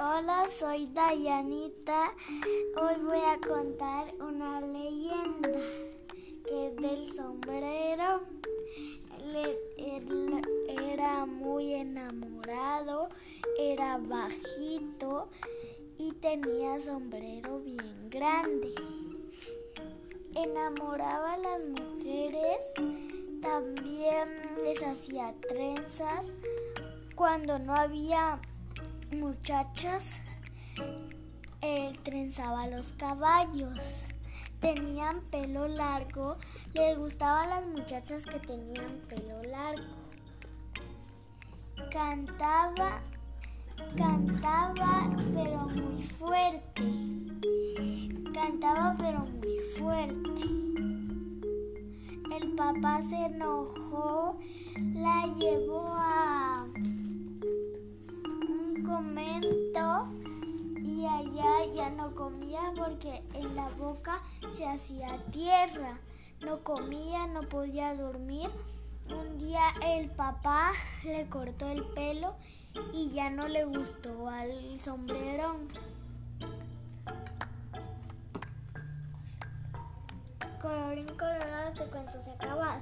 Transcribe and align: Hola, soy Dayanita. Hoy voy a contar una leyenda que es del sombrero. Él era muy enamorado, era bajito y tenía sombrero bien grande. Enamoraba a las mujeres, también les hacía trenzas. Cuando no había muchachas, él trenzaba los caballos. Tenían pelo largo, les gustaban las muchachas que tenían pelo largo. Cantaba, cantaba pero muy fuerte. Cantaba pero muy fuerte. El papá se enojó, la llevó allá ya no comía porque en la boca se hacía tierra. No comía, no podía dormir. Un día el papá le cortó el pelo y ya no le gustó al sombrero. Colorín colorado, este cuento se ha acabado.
Hola, 0.00 0.46
soy 0.56 0.86
Dayanita. 0.86 2.14
Hoy 2.80 3.02
voy 3.02 3.18
a 3.18 3.36
contar 3.44 4.14
una 4.20 4.60
leyenda 4.60 5.48
que 6.46 6.68
es 6.68 6.76
del 6.76 7.12
sombrero. 7.12 8.22
Él 9.76 10.40
era 10.68 11.26
muy 11.26 11.74
enamorado, 11.74 13.08
era 13.58 13.98
bajito 13.98 15.30
y 15.98 16.12
tenía 16.12 16.78
sombrero 16.78 17.58
bien 17.58 18.08
grande. 18.08 18.72
Enamoraba 20.36 21.32
a 21.32 21.38
las 21.38 21.60
mujeres, 21.60 22.58
también 23.42 24.28
les 24.62 24.80
hacía 24.80 25.34
trenzas. 25.48 26.32
Cuando 27.16 27.58
no 27.58 27.74
había 27.74 28.40
muchachas, 29.12 30.20
él 31.60 31.98
trenzaba 32.02 32.66
los 32.66 32.92
caballos. 32.92 34.06
Tenían 34.60 35.20
pelo 35.30 35.68
largo, 35.68 36.36
les 36.74 36.98
gustaban 36.98 37.48
las 37.48 37.66
muchachas 37.66 38.26
que 38.26 38.40
tenían 38.40 39.02
pelo 39.08 39.42
largo. 39.44 39.84
Cantaba, 41.92 43.00
cantaba 43.96 45.10
pero 45.34 45.66
muy 45.68 46.02
fuerte. 46.02 46.82
Cantaba 48.34 48.96
pero 48.98 49.20
muy 49.20 49.58
fuerte. 49.78 50.42
El 52.36 52.54
papá 52.56 53.00
se 53.02 53.26
enojó, 53.26 54.38
la 54.94 55.34
llevó 55.36 55.97
allá 61.18 61.64
ya 61.74 61.90
no 61.90 62.14
comía 62.14 62.72
porque 62.76 63.22
en 63.34 63.56
la 63.56 63.68
boca 63.70 64.20
se 64.50 64.66
hacía 64.66 65.18
tierra. 65.30 65.98
No 66.40 66.62
comía, 66.62 67.26
no 67.26 67.42
podía 67.42 67.94
dormir. 67.94 68.48
Un 69.10 69.38
día 69.38 69.62
el 69.82 70.10
papá 70.10 70.70
le 71.04 71.28
cortó 71.28 71.68
el 71.68 71.84
pelo 71.84 72.34
y 72.92 73.10
ya 73.10 73.30
no 73.30 73.48
le 73.48 73.64
gustó 73.64 74.28
al 74.28 74.78
sombrero. 74.80 75.56
Colorín 80.60 81.06
colorado, 81.06 81.70
este 81.72 81.84
cuento 81.86 82.22
se 82.22 82.30
ha 82.30 82.34
acabado. 82.34 82.80